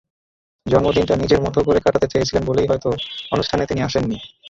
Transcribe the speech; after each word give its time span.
জন্মদিনটা 0.65 1.15
নিজের 1.15 1.39
মতো 1.45 1.59
করে 1.63 1.79
কাটাতে 1.81 2.07
চেয়েছিলেন 2.07 2.43
বলেই 2.45 2.69
হয়তো 2.69 2.89
অনুষ্ঠানে 3.31 3.63
তিনি 3.65 3.81
আসেননি। 3.81 4.17